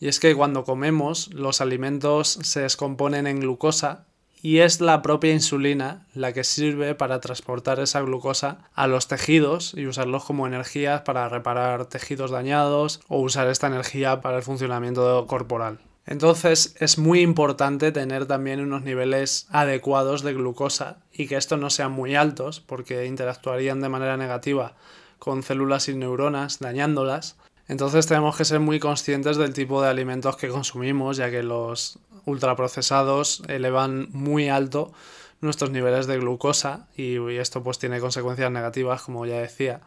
Y 0.00 0.08
es 0.08 0.20
que 0.20 0.34
cuando 0.34 0.64
comemos 0.64 1.32
los 1.34 1.60
alimentos 1.60 2.38
se 2.42 2.60
descomponen 2.60 3.26
en 3.26 3.40
glucosa 3.40 4.06
y 4.40 4.58
es 4.58 4.80
la 4.80 5.02
propia 5.02 5.32
insulina 5.32 6.06
la 6.14 6.32
que 6.32 6.44
sirve 6.44 6.94
para 6.94 7.20
transportar 7.20 7.80
esa 7.80 8.00
glucosa 8.02 8.58
a 8.74 8.86
los 8.86 9.08
tejidos 9.08 9.74
y 9.74 9.86
usarlos 9.86 10.24
como 10.24 10.46
energía 10.46 11.02
para 11.02 11.28
reparar 11.28 11.86
tejidos 11.86 12.30
dañados 12.30 13.00
o 13.08 13.20
usar 13.20 13.48
esta 13.48 13.66
energía 13.66 14.20
para 14.20 14.36
el 14.36 14.42
funcionamiento 14.42 15.26
corporal. 15.26 15.80
Entonces 16.06 16.74
es 16.78 16.96
muy 16.96 17.20
importante 17.20 17.92
tener 17.92 18.24
también 18.26 18.60
unos 18.60 18.82
niveles 18.82 19.46
adecuados 19.50 20.22
de 20.22 20.32
glucosa 20.32 21.00
y 21.12 21.26
que 21.26 21.36
estos 21.36 21.58
no 21.58 21.68
sean 21.68 21.92
muy 21.92 22.14
altos 22.14 22.60
porque 22.60 23.04
interactuarían 23.04 23.80
de 23.80 23.90
manera 23.90 24.16
negativa 24.16 24.74
con 25.18 25.42
células 25.42 25.88
y 25.88 25.94
neuronas 25.94 26.60
dañándolas. 26.60 27.36
Entonces 27.68 28.06
tenemos 28.06 28.36
que 28.36 28.46
ser 28.46 28.60
muy 28.60 28.80
conscientes 28.80 29.36
del 29.36 29.52
tipo 29.52 29.82
de 29.82 29.88
alimentos 29.88 30.36
que 30.36 30.48
consumimos 30.48 31.18
ya 31.18 31.30
que 31.30 31.42
los 31.42 31.98
ultraprocesados 32.24 33.42
elevan 33.46 34.08
muy 34.12 34.48
alto 34.48 34.92
nuestros 35.40 35.70
niveles 35.70 36.06
de 36.06 36.18
glucosa 36.18 36.88
y, 36.96 37.16
esto 37.36 37.62
pues 37.62 37.78
tiene 37.78 38.00
consecuencias 38.00 38.50
negativas 38.50 39.02
como 39.02 39.26
ya 39.26 39.38
decía. 39.38 39.82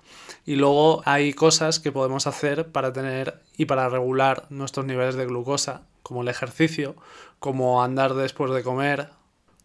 Y 0.46 0.56
luego 0.56 1.02
hay 1.06 1.34
cosas 1.34 1.80
que 1.80 1.92
podemos 1.92 2.28
hacer 2.28 2.72
para 2.72 2.94
tener 2.94 3.42
y 3.58 3.66
para 3.66 3.90
regular 3.90 4.46
nuestros 4.50 4.86
niveles 4.86 5.16
de 5.16 5.26
glucosa 5.26 5.82
como 6.04 6.22
el 6.22 6.28
ejercicio 6.28 6.96
como 7.40 7.84
andar 7.84 8.14
después 8.14 8.52
de 8.52 8.64
comer 8.64 9.10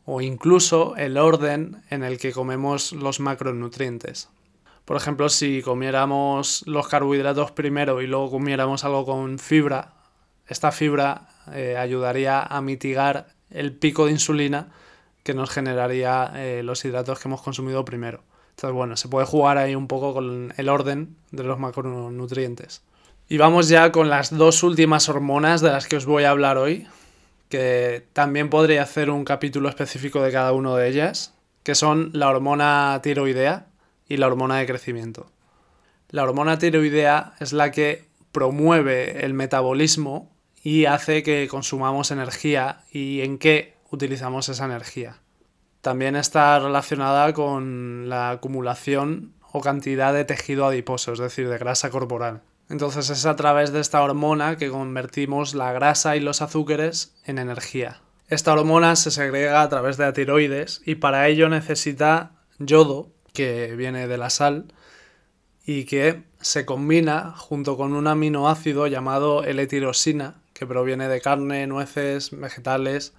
o 0.06 0.20
incluso 0.23 0.96
el 0.96 1.18
orden 1.18 1.82
en 1.90 2.02
el 2.02 2.18
que 2.18 2.32
comemos 2.32 2.92
los 2.92 3.20
macronutrientes 3.20 4.28
por 4.87 4.97
ejemplo 4.97 5.28
si 5.28 5.61
comiéramos 5.61 6.62
los 6.66 6.88
carbohidratos 6.88 7.50
primero 7.50 8.00
y 8.00 8.07
luego 8.07 8.31
comiéramos 8.31 8.85
algo 8.85 9.05
con 9.05 9.38
fibra 9.38 9.93
esta 10.49 10.73
fibra 10.73 11.28
eh, 11.52 11.76
ayudaría 11.76 12.43
a 12.43 12.61
mitigar 12.61 13.28
el 13.50 13.73
pico 13.73 14.07
de 14.07 14.12
insulina 14.12 14.69
que 15.23 15.35
nos 15.35 15.50
generaría 15.50 16.33
eh, 16.37 16.62
los 16.62 16.85
hidratos 16.85 17.19
que 17.19 17.28
hemos 17.28 17.43
consumido 17.43 17.85
primero. 17.85 18.23
Entonces, 18.50 18.75
bueno, 18.75 18.97
se 18.97 19.09
puede 19.09 19.26
jugar 19.26 19.59
ahí 19.59 19.75
un 19.75 19.88
poco 19.88 20.14
con 20.14 20.55
el 20.57 20.69
orden 20.69 21.16
de 21.33 21.43
los 21.43 21.59
macronutrientes. 21.59 22.83
Y 23.28 23.38
vamos 23.38 23.69
ya 23.69 23.90
con 23.90 24.09
las 24.09 24.37
dos 24.37 24.62
últimas 24.62 25.09
hormonas 25.09 25.61
de 25.61 25.71
las 25.71 25.88
que 25.88 25.97
os 25.97 26.07
voy 26.07 26.25
a 26.25 26.31
hablar 26.31 26.59
hoy, 26.59 26.87
que 27.49 28.07
también 28.12 28.49
podría 28.49 28.83
hacer 28.83 29.11
un 29.11 29.25
capítulo 29.25 29.69
específico 29.69 30.23
de 30.23 30.31
cada 30.31 30.52
una 30.52 30.76
de 30.76 30.88
ellas, 30.88 31.35
que 31.64 31.75
son 31.75 32.11
la 32.12 32.28
hormona 32.28 33.00
tiroidea 33.02 33.66
y 34.08 34.16
la 34.16 34.26
hormona 34.26 34.58
de 34.58 34.66
crecimiento. 34.66 35.30
La 36.10 36.22
hormona 36.22 36.58
tiroidea 36.58 37.34
es 37.40 37.52
la 37.52 37.70
que 37.70 38.04
promueve 38.32 39.25
el 39.25 39.34
metabolismo 39.34 40.30
y 40.62 40.84
hace 40.84 41.22
que 41.22 41.48
consumamos 41.48 42.10
energía 42.10 42.84
y 42.90 43.22
en 43.22 43.38
qué 43.38 43.75
utilizamos 43.90 44.48
esa 44.48 44.64
energía. 44.64 45.18
También 45.80 46.16
está 46.16 46.58
relacionada 46.58 47.32
con 47.32 48.08
la 48.08 48.30
acumulación 48.30 49.34
o 49.52 49.60
cantidad 49.60 50.12
de 50.12 50.25
tejido 50.25 50.66
adiposo, 50.66 51.12
es 51.12 51.18
decir, 51.18 51.48
de 51.48 51.58
grasa 51.58 51.90
corporal. 51.90 52.42
Entonces 52.68 53.10
es 53.10 53.26
a 53.26 53.36
través 53.36 53.72
de 53.72 53.80
esta 53.80 54.02
hormona 54.02 54.56
que 54.56 54.70
convertimos 54.70 55.54
la 55.54 55.72
grasa 55.72 56.16
y 56.16 56.20
los 56.20 56.42
azúcares 56.42 57.14
en 57.25 57.38
energía. 57.38 58.00
Esta 58.28 58.52
hormona 58.52 58.96
se 58.96 59.12
segrega 59.12 59.62
a 59.62 59.68
través 59.68 59.96
de 59.96 60.04
la 60.04 60.12
tiroides 60.12 60.82
y 60.84 60.96
para 60.96 61.28
ello 61.28 61.48
necesita 61.48 62.32
yodo, 62.58 63.12
que 63.37 63.76
viene 63.76 64.09
de 64.09 64.19
la 64.19 64.31
sal, 64.31 64.66
y 65.66 65.85
que 65.85 66.23
se 66.40 66.64
combina 66.64 67.35
junto 67.37 67.76
con 67.76 67.93
un 67.93 68.07
aminoácido 68.07 68.87
llamado 68.87 69.45
L-tirosina, 69.45 70.37
que 70.55 70.66
proviene 70.66 71.09
de 71.09 71.21
carne, 71.21 71.66
nueces, 71.66 72.31
vegetales 72.31 73.12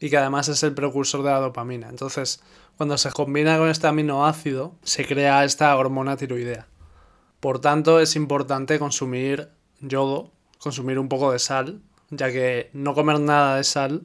y 0.00 0.10
que 0.10 0.18
además 0.18 0.48
es 0.48 0.62
el 0.64 0.74
precursor 0.74 1.22
de 1.22 1.30
la 1.30 1.38
dopamina. 1.38 1.88
Entonces, 1.88 2.42
cuando 2.76 2.98
se 2.98 3.10
combina 3.12 3.56
con 3.56 3.70
este 3.70 3.86
aminoácido, 3.86 4.74
se 4.82 5.06
crea 5.06 5.44
esta 5.44 5.74
hormona 5.76 6.16
tiroidea. 6.16 6.66
Por 7.40 7.60
tanto, 7.60 8.00
es 8.00 8.16
importante 8.16 8.78
consumir 8.78 9.48
yodo, 9.80 10.32
consumir 10.58 10.98
un 10.98 11.08
poco 11.08 11.32
de 11.32 11.38
sal, 11.38 11.80
ya 12.10 12.30
que 12.32 12.70
no 12.72 12.94
comer 12.94 13.20
nada 13.20 13.56
de 13.56 13.64
sal 13.64 14.02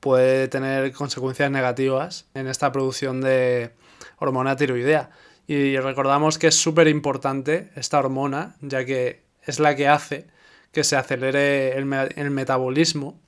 puede 0.00 0.48
tener 0.48 0.92
consecuencias 0.92 1.50
negativas 1.50 2.26
en 2.34 2.48
esta 2.48 2.72
producción 2.72 3.20
de 3.20 3.72
hormona 4.18 4.56
tiroidea. 4.56 5.10
Y 5.46 5.78
recordamos 5.78 6.38
que 6.38 6.48
es 6.48 6.54
súper 6.54 6.88
importante 6.88 7.70
esta 7.74 7.98
hormona, 7.98 8.56
ya 8.60 8.84
que 8.84 9.24
es 9.42 9.58
la 9.58 9.74
que 9.74 9.88
hace 9.88 10.26
que 10.72 10.84
se 10.84 10.96
acelere 10.96 11.76
el, 11.76 11.86
metabolismo 12.30 13.18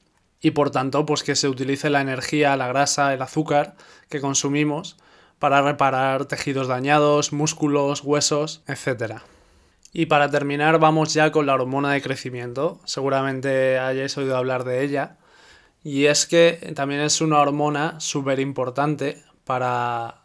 y 0.41 0.51
por 0.53 0.71
tanto 0.71 1.07
pues 1.07 1.23
que 1.23 1.35
se 1.35 1.49
utilice 1.49 1.91
la 1.91 2.01
energía, 2.01 2.57
la 2.57 2.69
grasa, 2.69 3.15
el 3.15 3.23
azúcar 3.23 3.77
que 4.09 4.21
consumimos 4.21 4.97
para 5.39 5.63
reparar 5.63 6.27
tejidos 6.27 6.69
dañados, 6.69 7.33
músculos, 7.33 8.03
huesos, 8.05 8.63
etc. 8.67 9.21
Y 9.93 10.07
para 10.07 10.31
terminar 10.31 10.79
vamos 10.79 11.15
ya 11.15 11.33
con 11.33 11.47
la 11.47 11.55
hormona 11.55 11.93
de 11.93 12.03
crecimiento, 12.03 12.81
seguramente 12.85 13.79
hayáis 13.79 14.17
oído 14.19 14.37
hablar 14.37 14.65
de 14.65 14.85
ella, 14.85 15.17
y 15.83 16.07
es 16.07 16.27
que 16.27 16.73
también 16.77 17.01
es 17.01 17.23
una 17.23 17.41
hormona 17.41 17.99
súper 18.01 18.39
importante 18.39 19.25
para 19.45 20.20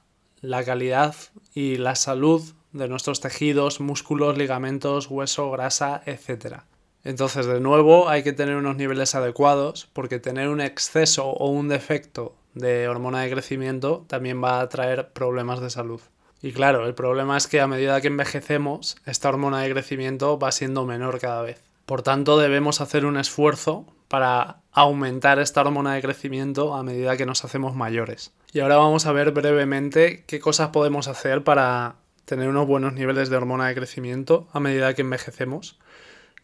la 0.50 0.64
calidad 0.64 1.16
y 1.54 1.78
la 1.78 1.96
salud 1.96 2.44
de 2.72 2.88
nuestros 2.88 3.22
tejidos, 3.22 3.80
músculos, 3.80 4.38
ligamentos, 4.38 5.10
hueso, 5.10 5.50
grasa, 5.52 6.02
etc. 6.06 6.58
Entonces, 7.04 7.46
de 7.46 7.60
nuevo, 7.60 8.10
hay 8.10 8.24
que 8.24 8.34
tener 8.34 8.56
unos 8.56 8.76
niveles 8.76 9.16
adecuados 9.16 9.88
porque 9.94 10.20
tener 10.20 10.50
un 10.50 10.62
exceso 10.62 11.28
o 11.28 11.50
un 11.50 11.70
defecto 11.70 12.36
de 12.54 12.88
hormona 12.88 13.22
de 13.22 13.32
crecimiento 13.32 14.06
también 14.08 14.44
va 14.44 14.60
a 14.60 14.70
traer 14.70 15.10
problemas 15.10 15.62
de 15.62 15.70
salud. 15.70 16.02
Y 16.42 16.52
claro, 16.52 16.86
el 16.86 16.94
problema 16.94 17.38
es 17.38 17.48
que 17.48 17.62
a 17.62 17.68
medida 17.68 18.02
que 18.02 18.08
envejecemos, 18.08 18.98
esta 19.06 19.30
hormona 19.30 19.62
de 19.62 19.72
crecimiento 19.72 20.38
va 20.38 20.52
siendo 20.52 20.86
menor 20.86 21.20
cada 21.20 21.42
vez. 21.42 21.62
Por 21.86 22.02
tanto, 22.02 22.38
debemos 22.38 22.82
hacer 22.82 23.06
un 23.06 23.18
esfuerzo 23.18 23.86
para 24.08 24.62
aumentar 24.76 25.40
esta 25.40 25.62
hormona 25.62 25.94
de 25.94 26.02
crecimiento 26.02 26.76
a 26.76 26.84
medida 26.84 27.16
que 27.16 27.26
nos 27.26 27.46
hacemos 27.46 27.76
mayores. 27.76 28.34
Y 28.52 28.60
ahora 28.60 28.76
vamos 28.76 29.06
a 29.06 29.14
ver 29.14 29.32
brevemente 29.32 30.26
qué 30.28 30.42
cosas 30.42 30.70
podemos 30.70 31.08
hacer 31.08 31.46
para 31.46 31.96
tener 32.26 32.50
unos 32.50 32.68
buenos 32.68 32.94
niveles 32.94 33.30
de 33.30 33.38
hormona 33.38 33.68
de 33.68 33.76
crecimiento 33.76 34.48
a 34.52 34.60
medida 34.60 34.94
que 34.94 35.02
envejecemos. 35.02 35.80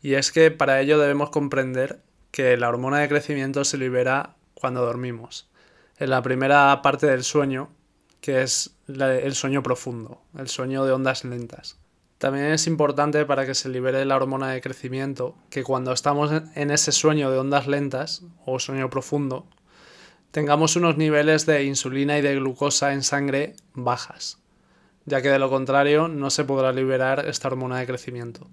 Y 0.02 0.14
es 0.14 0.32
que 0.32 0.50
para 0.50 0.80
ello 0.80 0.98
debemos 0.98 1.30
comprender 1.30 2.00
que 2.32 2.56
la 2.56 2.70
hormona 2.70 3.00
de 3.00 3.10
crecimiento 3.10 3.66
se 3.66 3.78
libera 3.78 4.36
cuando 4.54 4.86
dormimos. 4.86 5.50
En 5.98 6.10
la 6.10 6.22
primera 6.22 6.82
parte 6.82 7.08
del 7.08 7.26
sueño, 7.26 7.70
que 8.22 8.44
es 8.44 8.78
el 8.88 9.36
sueño 9.36 9.62
profundo, 9.62 10.22
el 10.38 10.48
sueño 10.48 10.86
de 10.86 10.94
ondas 10.94 11.26
lentas. 11.26 11.81
También 12.22 12.52
es 12.52 12.68
importante 12.68 13.26
para 13.26 13.48
que 13.48 13.56
se 13.56 13.68
libere 13.68 14.06
la 14.06 14.16
hormona 14.16 14.52
de 14.52 14.62
crecimiento 14.62 15.34
que 15.50 15.64
cuando 15.64 15.92
estamos 15.92 16.32
en 16.54 16.70
ese 16.70 16.92
sueño 16.92 17.32
de 17.32 17.40
ondas 17.40 17.66
lentas 17.66 18.22
o 18.46 18.60
sueño 18.60 18.92
profundo, 18.92 19.48
tengamos 20.30 20.76
unos 20.76 20.98
niveles 20.98 21.48
de 21.48 21.64
insulina 21.64 22.20
y 22.20 22.22
de 22.22 22.36
glucosa 22.36 22.94
en 22.94 23.02
sangre 23.02 23.56
bajas, 23.74 24.38
ya 25.06 25.24
que 25.24 25.30
de 25.30 25.40
lo 25.40 25.50
contrario 25.50 26.10
no 26.10 26.30
se 26.30 26.44
podrá 26.44 26.72
liberar 26.72 27.26
esta 27.28 27.48
hormona 27.48 27.80
de 27.80 27.88
crecimiento. 27.88 28.48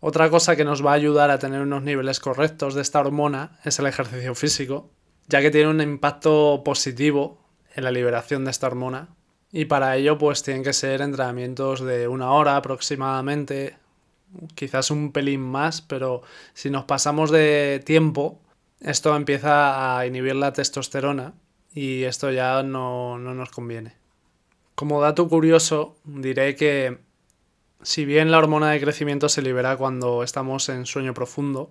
Otra 0.00 0.28
cosa 0.28 0.56
que 0.56 0.64
nos 0.64 0.84
va 0.84 0.90
a 0.90 0.94
ayudar 0.94 1.30
a 1.30 1.38
tener 1.38 1.60
unos 1.60 1.84
niveles 1.84 2.18
correctos 2.18 2.74
de 2.74 2.82
esta 2.82 2.98
hormona 2.98 3.60
es 3.62 3.78
el 3.78 3.86
ejercicio 3.86 4.34
físico, 4.34 4.90
ya 5.28 5.40
que 5.40 5.52
tiene 5.52 5.70
un 5.70 5.80
impacto 5.80 6.62
positivo 6.64 7.46
en 7.76 7.84
la 7.84 7.92
liberación 7.92 8.44
de 8.44 8.50
esta 8.50 8.66
hormona 8.66 9.14
y 9.56 9.66
para 9.66 9.96
ello 9.96 10.18
pues 10.18 10.42
tienen 10.42 10.64
que 10.64 10.72
ser 10.72 11.00
entrenamientos 11.00 11.80
de 11.80 12.08
una 12.08 12.32
hora 12.32 12.56
aproximadamente, 12.56 13.76
quizás 14.56 14.90
un 14.90 15.12
pelín 15.12 15.42
más, 15.42 15.80
pero 15.80 16.22
si 16.54 16.70
nos 16.70 16.86
pasamos 16.86 17.30
de 17.30 17.80
tiempo, 17.86 18.40
esto 18.80 19.14
empieza 19.14 19.96
a 19.96 20.06
inhibir 20.08 20.34
la 20.34 20.52
testosterona 20.52 21.34
y 21.72 22.02
esto 22.02 22.32
ya 22.32 22.64
no, 22.64 23.16
no 23.20 23.32
nos 23.32 23.50
conviene. 23.50 23.94
Como 24.74 25.00
dato 25.00 25.28
curioso, 25.28 25.98
diré 26.02 26.56
que 26.56 26.98
si 27.80 28.04
bien 28.04 28.32
la 28.32 28.38
hormona 28.38 28.72
de 28.72 28.80
crecimiento 28.80 29.28
se 29.28 29.40
libera 29.40 29.76
cuando 29.76 30.24
estamos 30.24 30.68
en 30.68 30.84
sueño 30.84 31.14
profundo, 31.14 31.70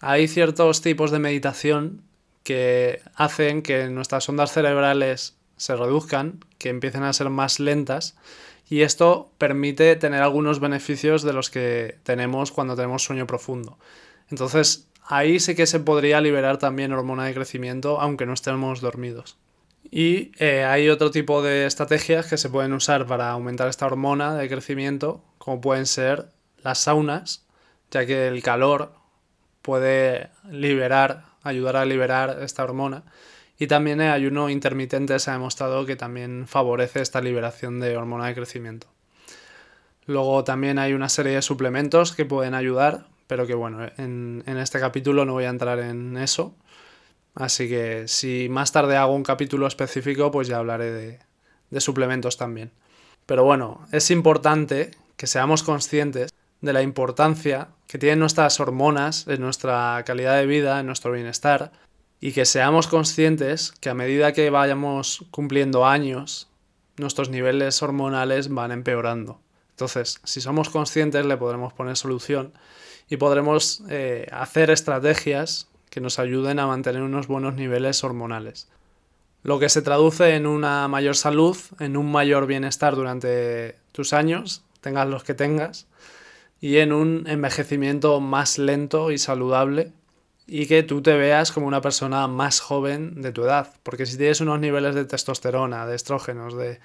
hay 0.00 0.26
ciertos 0.26 0.82
tipos 0.82 1.12
de 1.12 1.20
meditación 1.20 2.02
que 2.42 3.02
hacen 3.14 3.62
que 3.62 3.88
nuestras 3.88 4.28
ondas 4.28 4.52
cerebrales 4.52 5.38
se 5.56 5.76
reduzcan, 5.76 6.40
que 6.58 6.68
empiecen 6.68 7.02
a 7.02 7.12
ser 7.12 7.30
más 7.30 7.60
lentas 7.60 8.16
y 8.68 8.82
esto 8.82 9.30
permite 9.38 9.94
tener 9.96 10.22
algunos 10.22 10.60
beneficios 10.60 11.22
de 11.22 11.32
los 11.32 11.50
que 11.50 11.98
tenemos 12.02 12.50
cuando 12.50 12.76
tenemos 12.76 13.04
sueño 13.04 13.26
profundo. 13.26 13.78
Entonces, 14.30 14.88
ahí 15.04 15.38
sí 15.38 15.54
que 15.54 15.66
se 15.66 15.80
podría 15.80 16.20
liberar 16.20 16.58
también 16.58 16.92
hormona 16.92 17.26
de 17.26 17.34
crecimiento 17.34 18.00
aunque 18.00 18.26
no 18.26 18.32
estemos 18.32 18.80
dormidos. 18.80 19.36
Y 19.90 20.32
eh, 20.38 20.64
hay 20.64 20.88
otro 20.88 21.10
tipo 21.10 21.42
de 21.42 21.66
estrategias 21.66 22.26
que 22.26 22.38
se 22.38 22.48
pueden 22.48 22.72
usar 22.72 23.06
para 23.06 23.30
aumentar 23.30 23.68
esta 23.68 23.86
hormona 23.86 24.34
de 24.34 24.48
crecimiento, 24.48 25.22
como 25.38 25.60
pueden 25.60 25.86
ser 25.86 26.30
las 26.62 26.78
saunas, 26.78 27.44
ya 27.90 28.06
que 28.06 28.26
el 28.28 28.42
calor 28.42 28.92
puede 29.60 30.30
liberar, 30.50 31.24
ayudar 31.42 31.76
a 31.76 31.84
liberar 31.84 32.38
esta 32.42 32.64
hormona 32.64 33.04
y 33.58 33.66
también 33.66 34.00
el 34.00 34.10
ayuno 34.10 34.50
intermitente 34.50 35.18
se 35.18 35.30
ha 35.30 35.34
demostrado 35.34 35.86
que 35.86 35.96
también 35.96 36.46
favorece 36.46 37.00
esta 37.00 37.20
liberación 37.20 37.80
de 37.80 37.96
hormona 37.96 38.26
de 38.26 38.34
crecimiento. 38.34 38.88
Luego 40.06 40.44
también 40.44 40.78
hay 40.78 40.92
una 40.92 41.08
serie 41.08 41.34
de 41.34 41.42
suplementos 41.42 42.12
que 42.12 42.24
pueden 42.24 42.54
ayudar, 42.54 43.06
pero 43.26 43.46
que 43.46 43.54
bueno, 43.54 43.86
en, 43.96 44.42
este 44.46 44.80
capítulo 44.80 45.24
no 45.24 45.32
voy 45.32 45.44
a 45.44 45.50
entrar 45.50 45.78
en 45.78 46.16
eso. 46.16 46.54
Así 47.34 47.68
que 47.68 48.06
si 48.06 48.48
más 48.50 48.70
tarde 48.70 48.96
hago 48.96 49.14
un 49.14 49.22
capítulo 49.22 49.66
específico, 49.66 50.30
pues 50.30 50.46
ya 50.46 50.58
hablaré 50.58 50.92
de, 50.92 51.18
de 51.70 51.80
suplementos 51.80 52.36
también. 52.36 52.70
Pero 53.26 53.44
bueno, 53.44 53.86
es 53.92 54.10
importante 54.10 54.90
que 55.16 55.26
seamos 55.26 55.62
conscientes 55.62 56.32
de 56.60 56.72
la 56.72 56.82
importancia 56.82 57.68
que 57.86 57.98
tienen 57.98 58.18
nuestras 58.18 58.60
hormonas 58.60 59.26
en 59.26 59.40
nuestra 59.40 60.02
calidad 60.04 60.36
de 60.36 60.46
vida, 60.46 60.80
en 60.80 60.86
nuestro 60.86 61.12
bienestar, 61.12 61.72
y 62.24 62.32
que 62.32 62.46
seamos 62.46 62.86
conscientes 62.86 63.70
que 63.80 63.90
a 63.90 63.94
medida 63.94 64.32
que 64.32 64.48
vayamos 64.48 65.26
cumpliendo 65.30 65.84
años, 65.84 66.48
nuestros 66.96 67.28
niveles 67.28 67.82
hormonales 67.82 68.48
van 68.48 68.72
empeorando. 68.72 69.42
Entonces, 69.72 70.22
si 70.24 70.40
somos 70.40 70.70
conscientes, 70.70 71.26
le 71.26 71.36
podremos 71.36 71.74
poner 71.74 71.98
solución 71.98 72.54
y 73.10 73.18
podremos 73.18 73.82
eh, 73.90 74.26
hacer 74.32 74.70
estrategias 74.70 75.68
que 75.90 76.00
nos 76.00 76.18
ayuden 76.18 76.60
a 76.60 76.66
mantener 76.66 77.02
unos 77.02 77.26
buenos 77.26 77.56
niveles 77.56 78.02
hormonales. 78.02 78.68
Lo 79.42 79.58
que 79.58 79.68
se 79.68 79.82
traduce 79.82 80.34
en 80.34 80.46
una 80.46 80.88
mayor 80.88 81.16
salud, 81.16 81.58
en 81.78 81.94
un 81.94 82.10
mayor 82.10 82.46
bienestar 82.46 82.96
durante 82.96 83.76
tus 83.92 84.14
años, 84.14 84.64
tengas 84.80 85.06
los 85.10 85.24
que 85.24 85.34
tengas, 85.34 85.88
y 86.58 86.78
en 86.78 86.94
un 86.94 87.26
envejecimiento 87.26 88.18
más 88.20 88.56
lento 88.56 89.10
y 89.10 89.18
saludable 89.18 89.92
y 90.46 90.66
que 90.66 90.82
tú 90.82 91.02
te 91.02 91.14
veas 91.14 91.52
como 91.52 91.66
una 91.66 91.80
persona 91.80 92.26
más 92.28 92.60
joven 92.60 93.22
de 93.22 93.32
tu 93.32 93.44
edad. 93.44 93.68
Porque 93.82 94.06
si 94.06 94.16
tienes 94.16 94.40
unos 94.40 94.60
niveles 94.60 94.94
de 94.94 95.04
testosterona, 95.04 95.86
de 95.86 95.96
estrógenos, 95.96 96.56
de, 96.56 96.80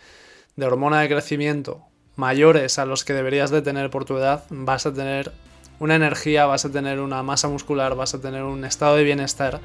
de 0.55 0.65
hormona 0.65 1.01
de 1.01 1.09
crecimiento 1.09 1.85
mayores 2.15 2.79
a 2.79 2.85
los 2.85 3.05
que 3.05 3.13
deberías 3.13 3.49
de 3.49 3.61
tener 3.61 3.89
por 3.89 4.03
tu 4.03 4.17
edad, 4.17 4.43
vas 4.49 4.85
a 4.85 4.93
tener 4.93 5.31
una 5.79 5.95
energía, 5.95 6.45
vas 6.45 6.65
a 6.65 6.71
tener 6.71 6.99
una 6.99 7.23
masa 7.23 7.47
muscular, 7.47 7.95
vas 7.95 8.13
a 8.13 8.19
tener 8.19 8.43
un 8.43 8.65
estado 8.65 8.97
de 8.97 9.05
bienestar 9.05 9.61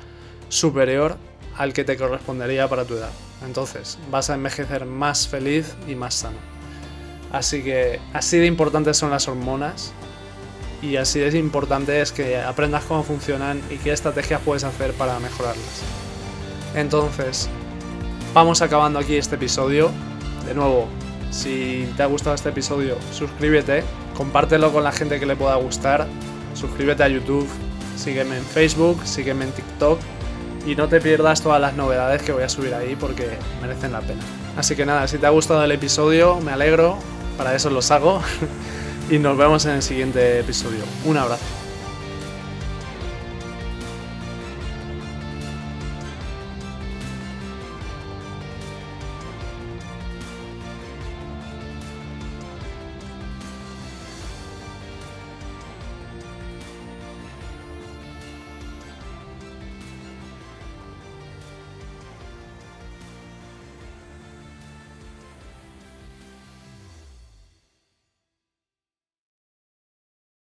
superior 0.48 1.16
al 1.56 1.72
que 1.72 1.84
te 1.84 1.96
correspondería 1.96 2.68
para 2.68 2.84
tu 2.84 2.94
edad. 2.94 3.10
Entonces, 3.44 3.98
vas 4.10 4.30
a 4.30 4.34
envejecer 4.34 4.86
más 4.86 5.26
feliz 5.26 5.74
y 5.88 5.96
más 5.96 6.14
sano. 6.14 6.38
Así 7.32 7.64
que 7.64 7.98
así 8.12 8.38
de 8.38 8.46
importantes 8.46 8.96
son 8.96 9.10
las 9.10 9.26
hormonas 9.26 9.92
y 10.84 10.96
así 10.98 11.20
es 11.20 11.34
importante 11.34 12.00
es 12.02 12.12
que 12.12 12.38
aprendas 12.38 12.84
cómo 12.84 13.02
funcionan 13.02 13.60
y 13.70 13.76
qué 13.76 13.92
estrategias 13.92 14.40
puedes 14.44 14.64
hacer 14.64 14.92
para 14.92 15.18
mejorarlas. 15.18 15.82
Entonces, 16.74 17.48
vamos 18.34 18.60
acabando 18.60 18.98
aquí 18.98 19.16
este 19.16 19.36
episodio. 19.36 19.90
De 20.46 20.54
nuevo, 20.54 20.88
si 21.30 21.90
te 21.96 22.02
ha 22.02 22.06
gustado 22.06 22.34
este 22.34 22.50
episodio, 22.50 22.98
suscríbete, 23.12 23.82
compártelo 24.14 24.72
con 24.72 24.84
la 24.84 24.92
gente 24.92 25.18
que 25.18 25.24
le 25.24 25.36
pueda 25.36 25.54
gustar, 25.56 26.06
suscríbete 26.52 27.02
a 27.02 27.08
YouTube, 27.08 27.48
sígueme 27.96 28.36
en 28.36 28.44
Facebook, 28.44 29.00
sígueme 29.06 29.46
en 29.46 29.52
TikTok 29.52 29.98
y 30.66 30.76
no 30.76 30.88
te 30.88 31.00
pierdas 31.00 31.40
todas 31.40 31.60
las 31.60 31.74
novedades 31.74 32.22
que 32.22 32.32
voy 32.32 32.42
a 32.42 32.48
subir 32.48 32.74
ahí 32.74 32.94
porque 32.94 33.38
merecen 33.62 33.92
la 33.92 34.00
pena. 34.00 34.22
Así 34.56 34.76
que 34.76 34.84
nada, 34.84 35.08
si 35.08 35.16
te 35.16 35.26
ha 35.26 35.30
gustado 35.30 35.64
el 35.64 35.72
episodio, 35.72 36.40
me 36.40 36.52
alegro, 36.52 36.98
para 37.38 37.54
eso 37.54 37.70
los 37.70 37.90
hago. 37.90 38.20
y 39.10 39.18
nos 39.18 39.36
vemos 39.36 39.64
en 39.66 39.72
el 39.72 39.82
siguiente 39.82 40.40
episodio. 40.40 40.84
Un 41.04 41.16
abrazo. 41.16 41.63